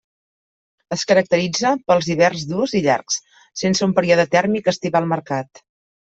Es 0.95 1.01
caracteritza 1.09 1.73
pels 1.91 2.07
hiverns 2.13 2.45
durs 2.51 2.73
i 2.79 2.81
llargs, 2.85 3.17
sense 3.63 3.83
un 3.89 3.93
període 3.99 4.25
tèrmic 4.37 4.71
estival 4.73 5.09
marcat. 5.13 5.63